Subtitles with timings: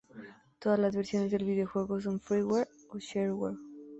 [0.57, 3.55] Todas las versiones del videojuego son freeware o shareware.